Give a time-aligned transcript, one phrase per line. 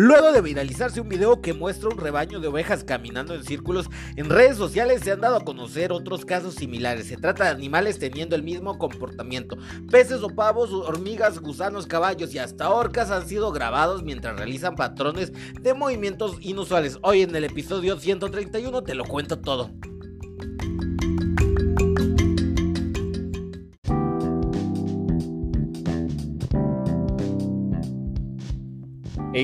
[0.00, 4.30] Luego de viralizarse un video que muestra un rebaño de ovejas caminando en círculos, en
[4.30, 7.08] redes sociales se han dado a conocer otros casos similares.
[7.08, 9.58] Se trata de animales teniendo el mismo comportamiento.
[9.90, 15.32] Peces o pavos, hormigas, gusanos, caballos y hasta orcas han sido grabados mientras realizan patrones
[15.60, 16.98] de movimientos inusuales.
[17.02, 19.72] Hoy en el episodio 131 te lo cuento todo.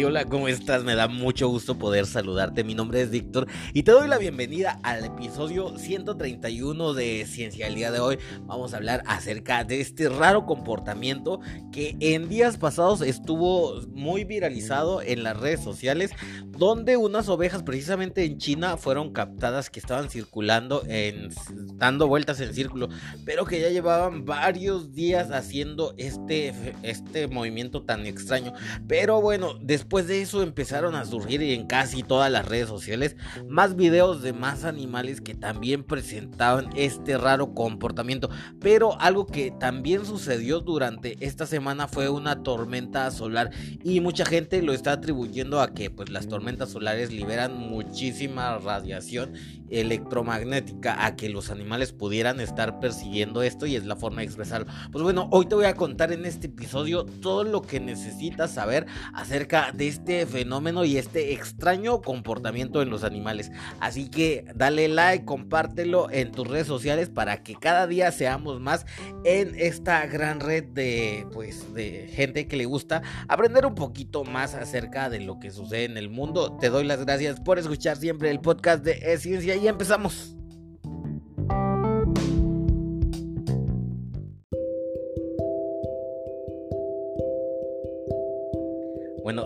[0.03, 0.83] Hola, ¿cómo estás?
[0.83, 2.65] Me da mucho gusto poder saludarte.
[2.65, 7.69] Mi nombre es Víctor y te doy la bienvenida al episodio 131 de Ciencia.
[7.69, 12.57] El día de hoy vamos a hablar acerca de este raro comportamiento que en días
[12.57, 16.11] pasados estuvo muy viralizado en las redes sociales,
[16.49, 21.29] donde unas ovejas precisamente en China fueron captadas que estaban circulando, en,
[21.77, 22.89] dando vueltas en círculo,
[23.25, 28.53] pero que ya llevaban varios días haciendo este, este movimiento tan extraño.
[28.89, 33.17] Pero bueno, después Después de eso empezaron a surgir en casi todas las redes sociales
[33.51, 38.31] más videos de más animales que también presentaban este raro comportamiento.
[38.61, 43.51] Pero algo que también sucedió durante esta semana fue una tormenta solar
[43.83, 49.35] y mucha gente lo está atribuyendo a que pues las tormentas solares liberan muchísima radiación
[49.81, 54.67] electromagnética a que los animales pudieran estar persiguiendo esto y es la forma de expresarlo.
[54.93, 58.87] Pues bueno, hoy te voy a contar en este episodio todo lo que necesitas saber
[59.13, 63.51] acerca de este fenómeno y este extraño comportamiento en los animales.
[63.81, 68.87] Así que dale like, compártelo en tus redes sociales para que cada día seamos más
[69.25, 74.55] en esta gran red de pues de gente que le gusta aprender un poquito más
[74.55, 76.57] acerca de lo que sucede en el mundo.
[76.59, 80.37] Te doy las gracias por escuchar siempre el podcast de Ciencia y empezamos.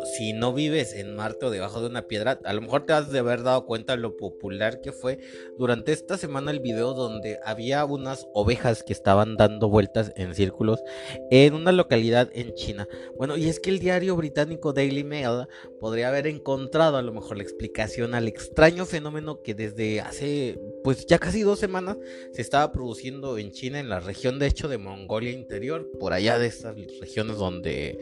[0.04, 3.10] Si no vives en Marte o debajo de una piedra, a lo mejor te has
[3.10, 5.18] de haber dado cuenta de lo popular que fue
[5.58, 10.82] durante esta semana el video donde había unas ovejas que estaban dando vueltas en círculos
[11.30, 12.88] en una localidad en China.
[13.16, 15.46] Bueno, y es que el diario británico Daily Mail
[15.80, 21.06] podría haber encontrado a lo mejor la explicación al extraño fenómeno que desde hace pues
[21.06, 21.98] ya casi dos semanas
[22.32, 26.38] se estaba produciendo en China, en la región de hecho de Mongolia Interior, por allá
[26.38, 27.98] de estas regiones donde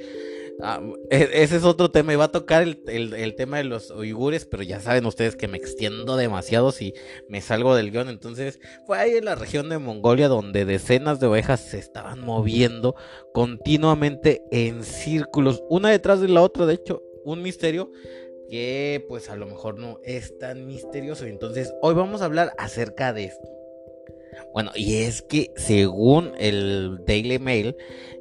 [0.62, 0.80] Ah,
[1.10, 2.12] e, ese es otro tema.
[2.12, 6.16] Iba a tocar el, tema de los uigures, pero ya saben ustedes que me extiendo
[6.16, 6.94] demasiado si
[7.28, 8.08] me salgo del guion.
[8.08, 12.94] Entonces, fue ahí en la región de Mongolia donde decenas de ovejas se estaban moviendo
[13.32, 16.66] continuamente en círculos, una detrás de la otra.
[16.66, 17.90] De hecho, un misterio
[18.48, 21.26] que pues a lo mejor no es tan misterioso.
[21.26, 23.55] Entonces, hoy vamos a hablar acerca de esto.
[24.52, 27.76] Bueno, y es que según el Daily Mail,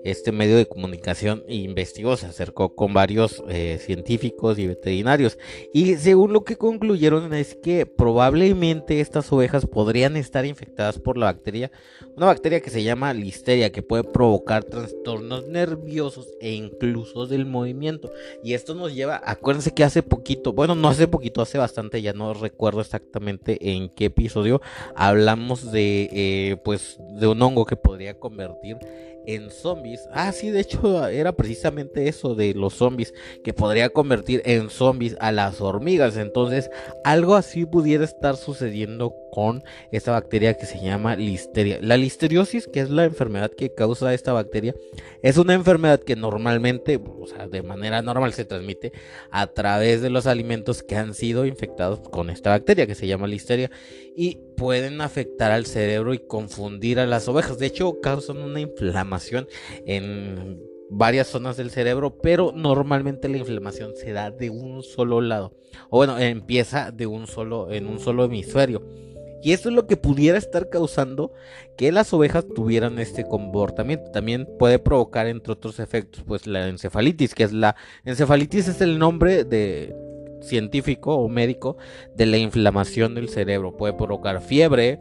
[0.05, 5.39] este medio de comunicación investigó, se acercó con varios eh, científicos y veterinarios.
[5.73, 11.25] Y según lo que concluyeron es que probablemente estas ovejas podrían estar infectadas por la
[11.25, 11.71] bacteria,
[12.15, 18.11] una bacteria que se llama listeria, que puede provocar trastornos nerviosos e incluso del movimiento.
[18.43, 22.13] Y esto nos lleva, acuérdense que hace poquito, bueno, no hace poquito, hace bastante, ya
[22.13, 24.61] no recuerdo exactamente en qué episodio,
[24.95, 28.77] hablamos de, eh, pues, de un hongo que podría convertir
[29.27, 30.07] en zombies.
[30.11, 35.15] Ah, sí, de hecho era precisamente eso de los zombies, que podría convertir en zombies
[35.19, 36.17] a las hormigas.
[36.17, 36.69] Entonces,
[37.03, 41.79] algo así pudiera estar sucediendo con esta bacteria que se llama listeria.
[41.81, 44.73] La listeriosis, que es la enfermedad que causa esta bacteria,
[45.21, 48.93] es una enfermedad que normalmente, o sea, de manera normal se transmite
[49.31, 53.27] a través de los alimentos que han sido infectados con esta bacteria que se llama
[53.27, 53.69] listeria
[54.15, 57.57] y pueden afectar al cerebro y confundir a las ovejas.
[57.57, 59.47] De hecho, causan una inflamación
[59.85, 60.59] en
[60.89, 65.53] varias zonas del cerebro, pero normalmente la inflamación se da de un solo lado.
[65.89, 68.83] O bueno, empieza de un solo en un solo hemisferio.
[69.43, 71.31] Y esto es lo que pudiera estar causando
[71.77, 74.09] que las ovejas tuvieran este comportamiento.
[74.09, 77.75] También puede provocar, entre otros efectos, pues la encefalitis, que es la
[78.05, 79.95] encefalitis es el nombre de
[80.41, 81.77] científico o médico
[82.15, 83.77] de la inflamación del cerebro.
[83.77, 84.99] Puede provocar fiebre,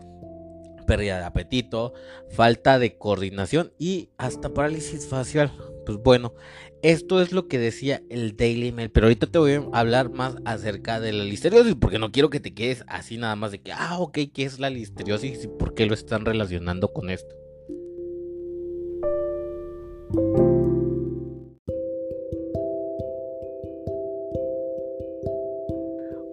[0.86, 1.94] pérdida de apetito,
[2.30, 5.52] falta de coordinación y hasta parálisis facial.
[5.86, 6.34] Pues bueno,
[6.82, 10.36] esto es lo que decía el Daily Mail, pero ahorita te voy a hablar más
[10.44, 13.72] acerca de la listeriosis, porque no quiero que te quedes así nada más de que,
[13.72, 17.34] ah, ok, ¿qué es la listeriosis y por qué lo están relacionando con esto?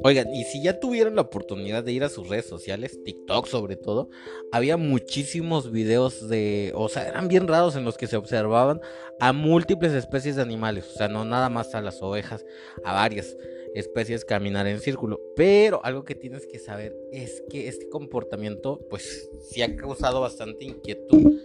[0.04, 3.76] Oigan, y si ya tuvieron la oportunidad de ir a sus redes sociales, TikTok sobre
[3.76, 4.10] todo,
[4.52, 8.82] había muchísimos videos de, o sea, eran bien raros en los que se observaban
[9.20, 12.46] a múltiples especies de animales, o sea, no nada más a las ovejas,
[12.84, 13.38] a varias
[13.76, 15.20] especies caminar en círculo.
[15.36, 20.66] Pero algo que tienes que saber es que este comportamiento, pues, sí ha causado bastante
[20.66, 21.40] inquietud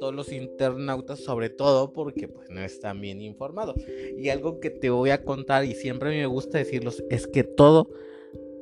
[0.00, 3.76] todos los internautas, sobre todo porque pues no están bien informados.
[4.18, 7.90] Y algo que te voy a contar y siempre me gusta decirlos es que todo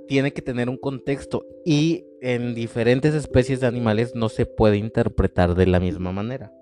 [0.09, 5.55] tiene que tener un contexto y en diferentes especies de animales no se puede interpretar
[5.55, 6.53] de la misma manera.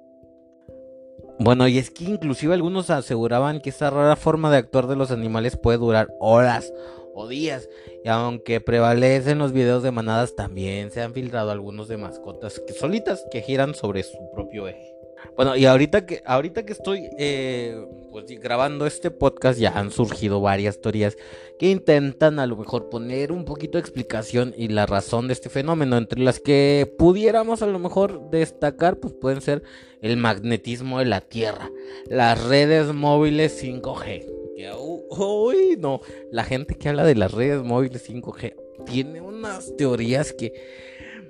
[1.39, 5.11] Bueno, y es que inclusive algunos aseguraban que esta rara forma de actuar de los
[5.11, 6.73] animales puede durar horas
[7.17, 7.69] o días.
[8.05, 12.73] Y aunque prevalecen los videos de manadas, también se han filtrado algunos de mascotas que
[12.73, 14.97] solitas que giran sobre su propio eje.
[15.35, 20.41] Bueno, y ahorita que, ahorita que estoy eh, pues, grabando este podcast, ya han surgido
[20.41, 21.17] varias teorías
[21.59, 25.49] que intentan a lo mejor poner un poquito de explicación y la razón de este
[25.49, 25.97] fenómeno.
[25.97, 29.63] Entre las que pudiéramos a lo mejor destacar, pues pueden ser
[30.01, 31.71] el magnetismo de la Tierra,
[32.09, 34.36] las redes móviles 5G,
[34.79, 36.01] uy, no,
[36.31, 38.55] la gente que habla de las redes móviles 5G
[38.87, 40.53] tiene unas teorías que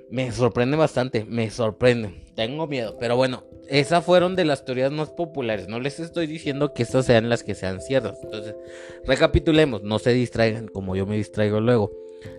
[0.09, 2.23] me sorprenden bastante, me sorprenden.
[2.35, 5.67] Tengo miedo, pero bueno, esas fueron de las teorías más populares.
[5.67, 8.17] No les estoy diciendo que estas sean las que sean ciertas.
[8.23, 8.55] Entonces,
[9.05, 11.91] recapitulemos, no se distraigan como yo me distraigo luego.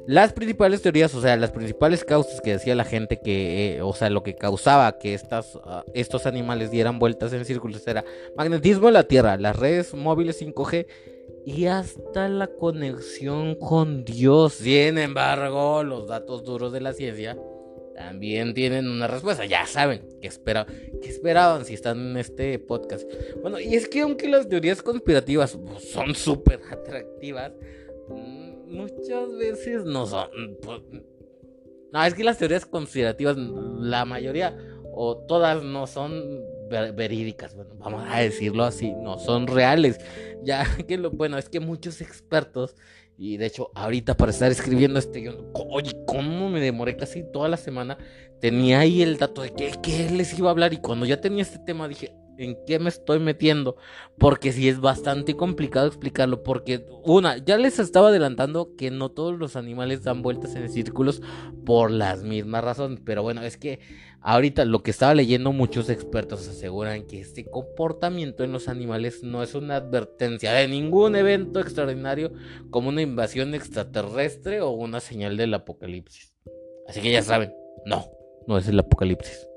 [0.06, 3.92] Las principales teorías, o sea, las principales causas que decía la gente que, eh, o
[3.92, 8.04] sea, lo que causaba que estas, ah, estos animales dieran vueltas en círculos era
[8.36, 10.86] magnetismo en la Tierra, las redes móviles 5G
[11.44, 14.54] y hasta la conexión con Dios.
[14.54, 17.38] Sin embargo, los datos duros de la ciencia
[17.94, 19.44] también tienen una respuesta.
[19.44, 20.66] Ya saben qué, espera,
[21.02, 23.10] qué esperaban si están en este podcast.
[23.42, 27.52] Bueno, y es que aunque las teorías conspirativas son súper atractivas,
[28.68, 30.28] muchas veces no son.
[30.62, 30.80] Pues,
[31.92, 34.56] no, es que las teorías conspirativas, la mayoría
[34.92, 39.98] o todas no son verídicas, bueno, vamos a decirlo así, no son reales.
[40.42, 42.76] Ya que lo bueno es que muchos expertos
[43.20, 47.48] y de hecho, ahorita para estar escribiendo este guion, oye, ¿cómo me demoré casi toda
[47.48, 47.98] la semana?
[48.40, 51.42] Tenía ahí el dato de que, que les iba a hablar y cuando ya tenía
[51.42, 53.76] este tema dije, en qué me estoy metiendo,
[54.16, 59.38] porque sí es bastante complicado explicarlo, porque una, ya les estaba adelantando que no todos
[59.38, 61.20] los animales dan vueltas en círculos
[61.66, 63.80] por las mismas razones, pero bueno, es que
[64.20, 69.42] ahorita lo que estaba leyendo muchos expertos aseguran que este comportamiento en los animales no
[69.42, 72.32] es una advertencia de ningún evento extraordinario
[72.70, 76.34] como una invasión extraterrestre o una señal del apocalipsis.
[76.86, 77.52] Así que ya saben,
[77.84, 78.06] no,
[78.46, 79.48] no es el apocalipsis.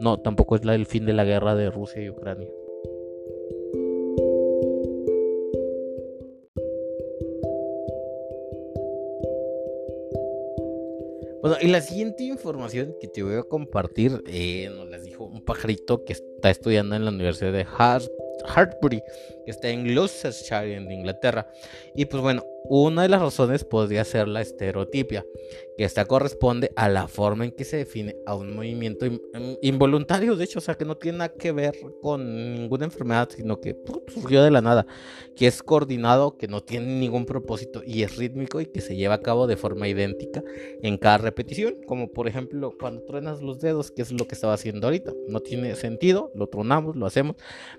[0.00, 2.48] No, tampoco es la del fin de la guerra de Rusia y Ucrania.
[11.40, 15.44] Bueno, y la siguiente información que te voy a compartir eh, nos las dijo un
[15.44, 19.02] pajarito que está estudiando en la Universidad de Hartbury,
[19.44, 21.48] que está en Gloucestershire, en Inglaterra.
[21.94, 25.24] Y pues bueno, una de las razones podría ser la estereotipia,
[25.76, 29.06] que esta corresponde a la forma en que se define a un movimiento
[29.62, 33.60] involuntario, de hecho, o sea, que no tiene nada que ver con ninguna enfermedad, sino
[33.60, 33.76] que
[34.08, 34.86] surgió de la nada,
[35.36, 39.14] que es coordinado, que no tiene ningún propósito y es rítmico y que se lleva
[39.14, 40.42] a cabo de forma idéntica
[40.82, 44.54] en cada repetición, como por ejemplo cuando truenas los dedos, que es lo que estaba
[44.54, 47.36] haciendo ahorita, no tiene sentido, lo tronamos, lo hacemos,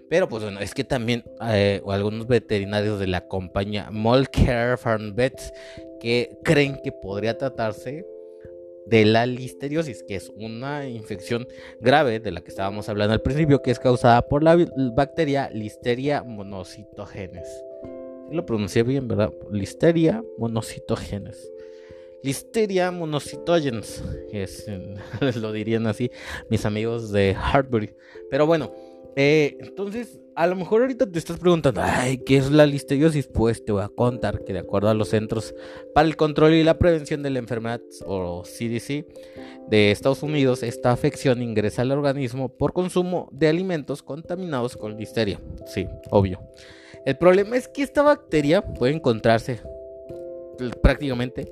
[0.09, 5.51] pero pues bueno, es que también eh, algunos veterinarios de la compañía Molcare Farm Vets
[5.99, 8.05] que creen que podría tratarse
[8.89, 11.47] de la listeriosis, que es una infección
[11.79, 14.57] grave de la que estábamos hablando al principio, que es causada por la
[14.95, 17.47] bacteria Listeria monocytogenes.
[18.31, 19.31] Lo pronuncié bien, ¿verdad?
[19.51, 21.51] Listeria monocytogenes.
[22.21, 24.65] Listeria monocytogenes, es,
[25.35, 26.11] lo dirían así
[26.49, 27.95] mis amigos de Hartbury.
[28.29, 28.73] Pero bueno,
[29.21, 33.27] eh, entonces a lo mejor ahorita te estás preguntando, ay, ¿qué es la listeriosis?
[33.27, 35.53] Pues te voy a contar que de acuerdo a los Centros
[35.93, 39.05] para el Control y la Prevención de la Enfermedad, o CDC,
[39.67, 45.41] de Estados Unidos, esta afección ingresa al organismo por consumo de alimentos contaminados con listeria.
[45.65, 46.39] Sí, obvio.
[47.05, 49.59] El problema es que esta bacteria puede encontrarse
[50.81, 51.51] prácticamente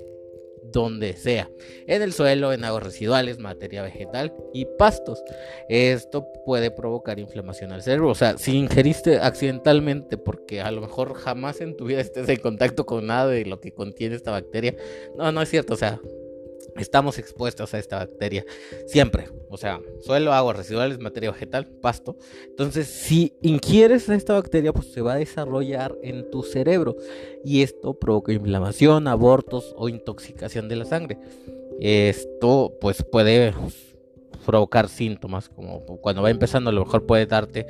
[0.72, 1.50] donde sea,
[1.88, 5.24] en el suelo, en aguas residuales, materia vegetal y pastos.
[5.70, 8.10] Esto puede provocar inflamación al cerebro.
[8.10, 12.38] O sea, si ingeriste accidentalmente, porque a lo mejor jamás en tu vida estés en
[12.38, 14.76] contacto con nada de lo que contiene esta bacteria,
[15.18, 15.74] no, no es cierto.
[15.74, 16.00] O sea,
[16.76, 18.46] estamos expuestos a esta bacteria
[18.86, 19.30] siempre.
[19.50, 22.18] O sea, suelo, agua, residuales, materia vegetal, pasto.
[22.48, 26.96] Entonces, si ingieres esta bacteria, pues se va a desarrollar en tu cerebro.
[27.44, 31.18] Y esto provoca inflamación, abortos o intoxicación de la sangre.
[31.80, 33.54] Esto pues puede
[34.46, 37.68] provocar síntomas como cuando va empezando a lo mejor puede darte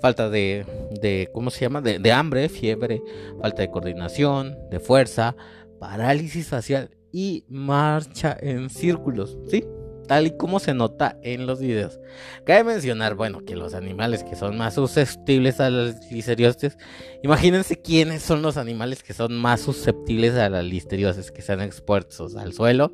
[0.00, 0.64] falta de,
[1.00, 1.80] de ¿cómo se llama?
[1.80, 3.02] De, de hambre, fiebre,
[3.40, 5.36] falta de coordinación, de fuerza,
[5.80, 9.64] parálisis facial y marcha en círculos, ¿sí?
[10.06, 12.00] Tal y como se nota en los videos.
[12.44, 16.76] Cabe mencionar, bueno, que los animales que son más susceptibles a las listeriosis,
[17.22, 22.34] imagínense quiénes son los animales que son más susceptibles a las listeriosis, que sean expuestos
[22.34, 22.92] al suelo,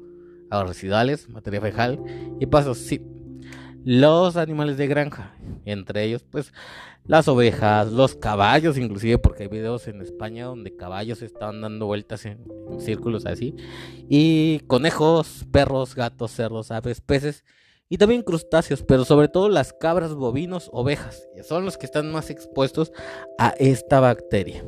[0.51, 1.99] a residuales, materia fecal
[2.39, 3.01] y pasos, sí.
[3.89, 6.53] Los animales de granja, entre ellos, pues
[7.05, 12.27] las ovejas, los caballos, inclusive porque hay videos en España donde caballos estaban dando vueltas
[12.27, 12.45] en,
[12.81, 13.55] círculos así,
[14.09, 17.45] y conejos, perros, gatos, cerdos, aves, peces
[17.89, 22.29] y también crustáceos, pero sobre todo las cabras, bovinos, ovejas, son los que están más
[22.29, 22.91] expuestos
[23.39, 24.65] a esta bacteria.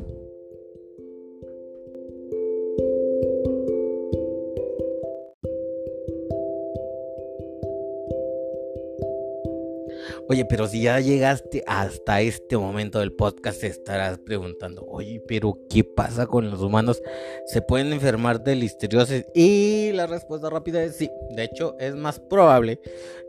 [10.30, 15.84] Oye, pero si ya llegaste hasta este momento del podcast, estarás preguntando, oye, pero ¿qué
[15.84, 17.00] pasa con los humanos?
[17.46, 19.24] ¿Se pueden enfermar de listeriosis?
[19.34, 21.08] Y la respuesta rápida es sí.
[21.30, 22.78] De hecho, es más probable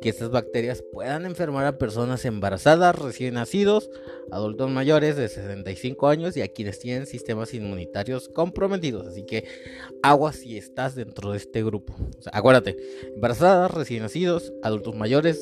[0.01, 3.89] que estas bacterias puedan enfermar a personas embarazadas, recién nacidos,
[4.29, 9.08] adultos mayores de 65 años y a quienes tienen sistemas inmunitarios comprometidos.
[9.08, 9.46] Así que
[10.03, 11.96] agua si estás dentro de este grupo.
[12.18, 12.75] O sea, acuérdate,
[13.15, 15.39] embarazadas, recién nacidos, adultos mayores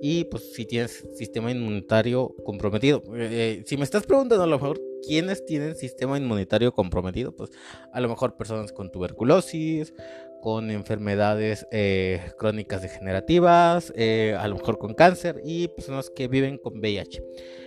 [0.00, 3.02] y pues si tienes sistema inmunitario comprometido.
[3.14, 7.50] Eh, si me estás preguntando a lo mejor quiénes tienen sistema inmunitario comprometido, pues
[7.92, 9.94] a lo mejor personas con tuberculosis,
[10.40, 16.58] con enfermedades eh, crónicas degenerativas, eh, a lo mejor con cáncer y personas que viven
[16.58, 17.22] con VIH.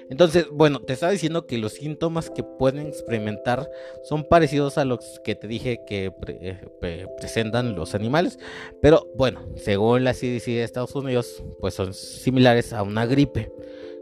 [0.09, 3.69] Entonces, bueno, te estaba diciendo que los síntomas que pueden experimentar
[4.03, 8.37] son parecidos a los que te dije que eh, presentan los animales,
[8.81, 13.53] pero bueno, según la CDC de Estados Unidos, pues son similares a una gripe,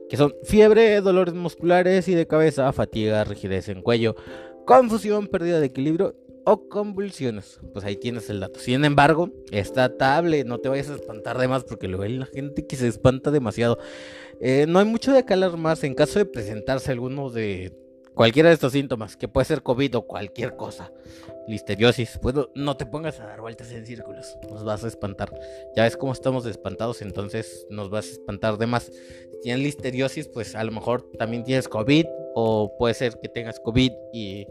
[0.09, 4.15] que son fiebre, dolores musculares y de cabeza, fatiga, rigidez en cuello,
[4.65, 6.15] confusión, pérdida de equilibrio
[6.46, 7.60] o convulsiones.
[7.74, 8.60] Pues ahí tienes el dato.
[8.60, 12.25] Sin embargo, está table, no te vayas a espantar de más porque luego hay la
[12.25, 13.77] gente que se espanta demasiado.
[14.39, 17.74] Eh, no hay mucho de qué más en caso de presentarse alguno de
[18.19, 20.91] cualquiera de estos síntomas, que puede ser COVID o cualquier cosa,
[21.48, 25.34] listeriosis, pues no te pongas a dar vueltas en círculos, nos vas a espantar.
[25.74, 28.91] Ya ves cómo estamos espantados, entonces nos vas a espantar de más.
[29.31, 33.58] Si tienes listeriosis, pues a lo mejor también tienes COVID o puede ser que tengas
[33.62, 34.46] COVID y,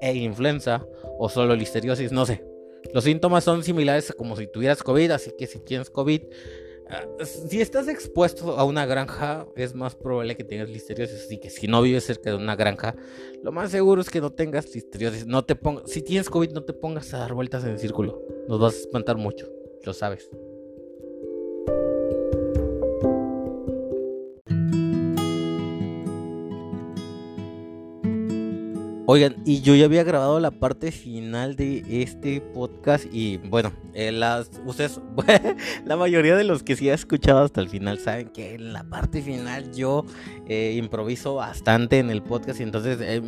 [0.00, 0.86] e influenza
[1.18, 2.44] o solo listeriosis, no sé.
[2.92, 6.22] Los síntomas son similares como si tuvieras COVID, así que si tienes COVID,
[6.88, 11.24] ah, si estás expuesto a una granja, es más probable que tengas listeriosis.
[11.24, 12.96] Así que si no vives cerca de una granja,
[13.42, 15.26] lo más seguro es que no tengas listeriosis.
[15.26, 18.22] No te pongas, si tienes COVID, no te pongas a dar vueltas en el círculo.
[18.48, 19.48] Nos vas a espantar mucho,
[19.84, 20.30] lo sabes.
[29.12, 34.12] Oigan, y yo ya había grabado la parte final de este podcast y bueno, eh,
[34.12, 35.00] las ustedes,
[35.84, 38.84] la mayoría de los que sí ha escuchado hasta el final saben que en la
[38.84, 40.04] parte final yo
[40.46, 43.20] eh, improviso bastante en el podcast y entonces eh,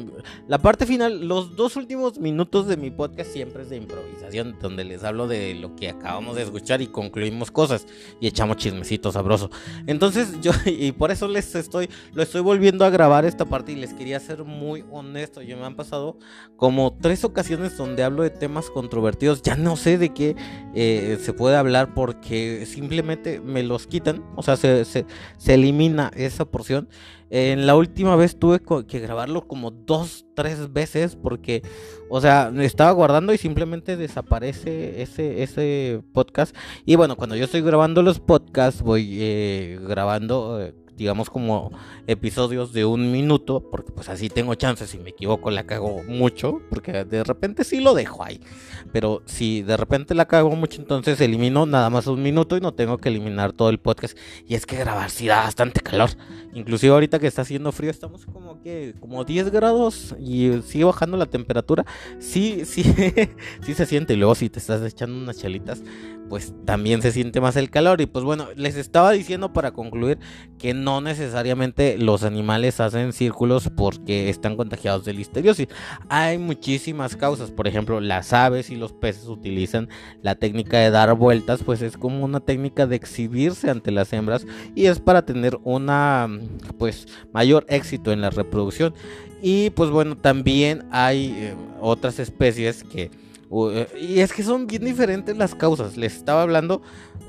[0.46, 4.84] la parte final, los dos últimos minutos de mi podcast siempre es de improvisación, donde
[4.84, 7.88] les hablo de lo que acabamos de escuchar y concluimos cosas
[8.20, 9.50] y echamos chismecito sabroso.
[9.88, 13.74] Entonces yo y por eso les estoy lo estoy volviendo a grabar esta parte y
[13.74, 15.42] les quería ser muy honesto.
[15.42, 16.18] Yo me pasado
[16.56, 19.42] como tres ocasiones donde hablo de temas controvertidos.
[19.42, 20.36] Ya no sé de qué
[20.74, 24.24] eh, se puede hablar porque simplemente me los quitan.
[24.36, 25.04] O sea, se, se,
[25.46, 26.88] elimina esa porción.
[27.30, 31.62] En la última vez tuve que grabarlo como dos, tres veces porque,
[32.10, 36.54] o sea, estaba guardando y simplemente desaparece ese, ese podcast.
[36.84, 41.72] Y bueno, cuando yo estoy grabando los podcasts, voy eh, grabando eh, digamos como
[42.06, 46.60] episodios de un minuto, porque pues así tengo chances, si me equivoco la cago mucho,
[46.70, 48.40] porque de repente sí lo dejo ahí,
[48.92, 52.72] pero si de repente la cago mucho, entonces elimino nada más un minuto y no
[52.72, 54.16] tengo que eliminar todo el podcast,
[54.46, 56.10] y es que grabar sí da bastante calor,
[56.54, 61.16] inclusive ahorita que está haciendo frío, estamos como que, como 10 grados y sigue bajando
[61.16, 61.84] la temperatura,
[62.20, 62.84] sí, sí,
[63.62, 65.82] sí se siente, y luego si te estás echando unas chalitas,
[66.28, 70.18] pues también se siente más el calor, y pues bueno, les estaba diciendo para concluir
[70.58, 75.68] que no no necesariamente los animales hacen círculos porque están contagiados de listeriosis.
[76.10, 79.88] Hay muchísimas causas, por ejemplo, las aves y los peces utilizan
[80.20, 84.46] la técnica de dar vueltas, pues es como una técnica de exhibirse ante las hembras
[84.74, 86.28] y es para tener una
[86.76, 88.92] pues mayor éxito en la reproducción.
[89.40, 93.10] Y pues bueno, también hay eh, otras especies que
[94.00, 95.96] y es que son bien diferentes las causas.
[95.96, 96.80] Les estaba hablando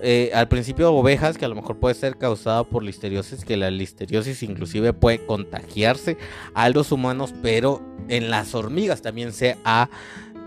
[0.02, 3.58] eh, al principio de ovejas, que a lo mejor puede ser causada por listeriosis, que
[3.58, 6.18] la listeriosis inclusive puede contagiarse
[6.54, 9.90] a los humanos, pero en las hormigas también se ha,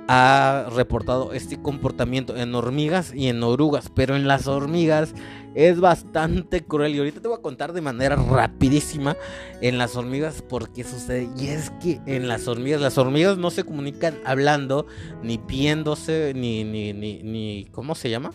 [0.09, 5.15] ha reportado este comportamiento en hormigas y en orugas, pero en las hormigas
[5.55, 6.95] es bastante cruel.
[6.95, 9.17] Y ahorita te voy a contar de manera rapidísima
[9.61, 11.29] en las hormigas por qué sucede.
[11.39, 14.87] Y es que en las hormigas, las hormigas no se comunican hablando,
[15.23, 18.33] ni viéndose, ni, ni, ni, ni ¿cómo se llama?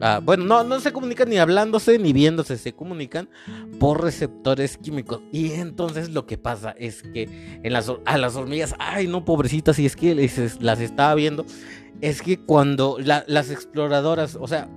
[0.00, 3.28] Ah, bueno, no, no se comunican ni hablándose ni viéndose, se comunican
[3.78, 5.20] por receptores químicos.
[5.32, 9.78] Y entonces lo que pasa es que en las, a las hormigas, ay no, pobrecitas,
[9.78, 10.14] y es que
[10.60, 11.46] las estaba viendo,
[12.00, 14.68] es que cuando las exploradoras, o sea,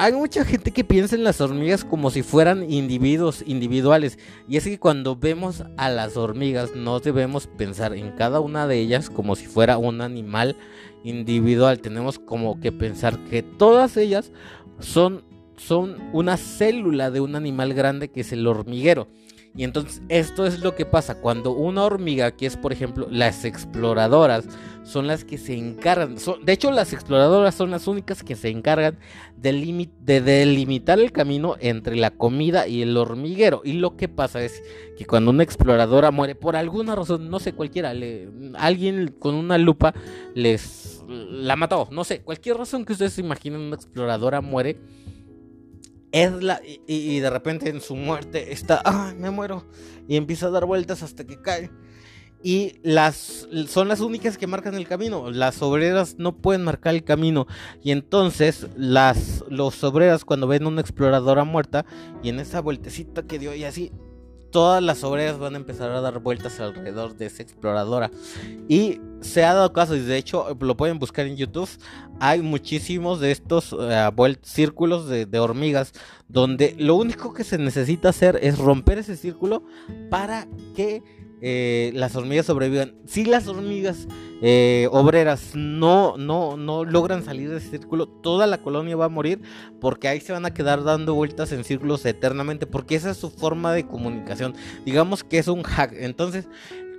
[0.00, 4.18] hay mucha gente que piensa en las hormigas como si fueran individuos individuales.
[4.48, 8.78] Y es que cuando vemos a las hormigas no debemos pensar en cada una de
[8.78, 10.56] ellas como si fuera un animal
[11.04, 11.80] individual.
[11.80, 14.32] Tenemos como que pensar que todas ellas
[14.78, 15.22] son,
[15.58, 19.06] son una célula de un animal grande que es el hormiguero.
[19.54, 23.44] Y entonces esto es lo que pasa cuando una hormiga, que es por ejemplo las
[23.44, 24.46] exploradoras,
[24.84, 28.98] son las que se encargan, de hecho las exploradoras son las únicas que se encargan
[29.36, 33.60] de, de, delimitar el camino entre la comida y el hormiguero.
[33.64, 34.62] Y lo que pasa es
[34.96, 37.92] que cuando una exploradora muere, por alguna razón, no sé cualquiera,
[38.54, 39.94] alguien con una lupa
[40.34, 44.78] les la mató, no sé, cualquier razón que ustedes se imaginen, una exploradora muere
[46.12, 49.66] es la, y, de repente en su muerte está, ay, me muero,
[50.08, 51.70] y empieza a dar vueltas hasta que cae.
[52.42, 55.30] Y las son las únicas que marcan el camino.
[55.30, 57.46] Las obreras no pueden marcar el camino.
[57.82, 61.84] Y entonces las los obreras cuando ven una exploradora muerta
[62.22, 63.92] y en esa vueltecita que dio y así
[64.50, 68.10] todas las obreras van a empezar a dar vueltas alrededor de esa exploradora.
[68.68, 71.68] Y se ha dado caso, y de hecho lo pueden buscar en YouTube,
[72.20, 73.78] hay muchísimos de estos uh,
[74.42, 75.92] círculos de, de, hormigas
[76.28, 79.64] donde lo único que se necesita hacer es romper ese círculo
[80.10, 81.02] para que
[81.42, 82.94] eh, las hormigas sobrevivan.
[83.06, 84.06] Si las hormigas
[84.42, 89.40] eh, obreras no, no, no logran salir del círculo, toda la colonia va a morir
[89.80, 93.30] porque ahí se van a quedar dando vueltas en círculos eternamente porque esa es su
[93.30, 94.54] forma de comunicación.
[94.84, 95.94] Digamos que es un hack.
[95.96, 96.46] Entonces,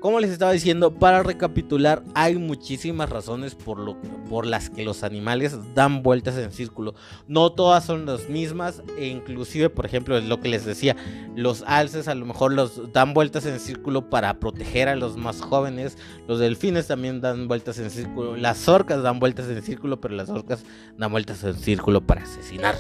[0.02, 5.04] como les estaba diciendo, para recapitular, hay muchísimas razones por, lo, por las que los
[5.04, 6.96] animales dan vueltas en círculo.
[7.28, 10.96] No todas son las mismas, e inclusive, por ejemplo, es lo que les decía,
[11.36, 15.40] los alces a lo mejor los dan vueltas en círculo para proteger a los más
[15.40, 20.16] jóvenes, los delfines también dan vueltas en círculo, las orcas dan vueltas en círculo, pero
[20.16, 20.64] las orcas
[20.98, 22.74] dan vueltas en círculo para asesinar.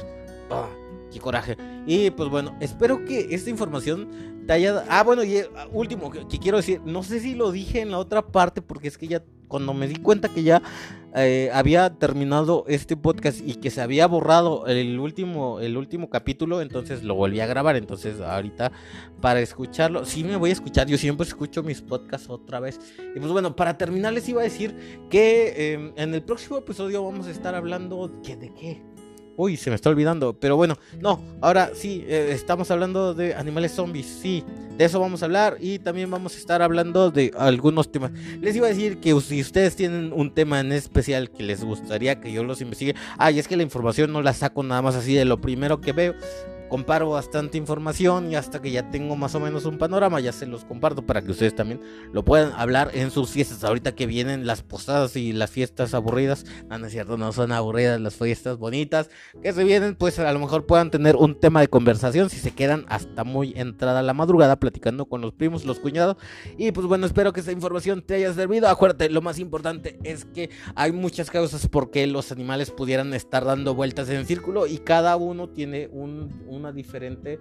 [0.49, 0.80] Oh,
[1.11, 1.57] ¡Qué coraje!
[1.85, 4.31] Y pues bueno, espero que esta información
[4.89, 7.99] Ah, bueno, y eh, último que, quiero decir, no sé si lo dije en la
[7.99, 10.61] otra parte, porque es que ya cuando me di cuenta que ya
[11.15, 16.61] eh, había terminado este podcast y que se había borrado el último, el último capítulo,
[16.61, 17.77] entonces lo volví a grabar.
[17.77, 18.73] Entonces, ahorita
[19.21, 20.87] para escucharlo, sí me voy a escuchar.
[20.87, 22.79] Yo siempre escucho mis podcasts otra vez.
[23.15, 24.75] Y pues bueno, para terminar, les iba a decir
[25.09, 28.81] que em, en el próximo episodio vamos a estar hablando de qué
[29.37, 30.33] Uy, se me está olvidando.
[30.33, 34.05] Pero bueno, no, ahora sí, eh, estamos hablando de animales zombies.
[34.05, 34.43] Sí,
[34.77, 35.57] de eso vamos a hablar.
[35.59, 38.11] Y también vamos a estar hablando de algunos temas.
[38.39, 42.19] Les iba a decir que si ustedes tienen un tema en especial que les gustaría
[42.19, 42.95] que yo los investigue.
[43.17, 45.91] Ay, es que la información no la saco nada más así de lo primero que
[45.93, 46.15] veo
[46.71, 50.45] comparo bastante información y hasta que ya tengo más o menos un panorama ya se
[50.45, 51.81] los comparto para que ustedes también
[52.13, 53.65] lo puedan hablar en sus fiestas.
[53.65, 57.51] Ahorita que vienen las posadas y las fiestas aburridas, no, no es cierto, no son
[57.51, 59.09] aburridas las fiestas bonitas
[59.43, 62.51] que se vienen, pues a lo mejor puedan tener un tema de conversación si se
[62.51, 66.15] quedan hasta muy entrada la madrugada platicando con los primos, los cuñados.
[66.57, 68.69] Y pues bueno, espero que esta información te haya servido.
[68.69, 73.43] Acuérdate, lo más importante es que hay muchas causas por qué los animales pudieran estar
[73.43, 77.39] dando vueltas en círculo y cada uno tiene un una diferente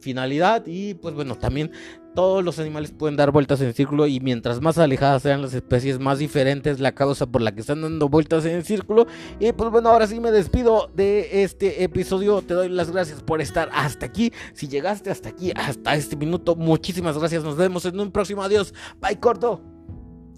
[0.00, 1.70] finalidad y pues bueno, también
[2.14, 6.00] todos los animales pueden dar vueltas en círculo y mientras más alejadas sean las especies,
[6.00, 9.06] más diferente es la causa por la que están dando vueltas en círculo.
[9.38, 12.42] Y pues bueno, ahora sí me despido de este episodio.
[12.42, 14.32] Te doy las gracias por estar hasta aquí.
[14.52, 17.44] Si llegaste hasta aquí, hasta este minuto, muchísimas gracias.
[17.44, 18.74] Nos vemos en un próximo adiós.
[19.00, 19.60] Bye, corto.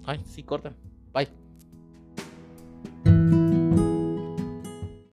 [0.05, 0.73] Ay, sí, corta.
[1.11, 1.29] Bye.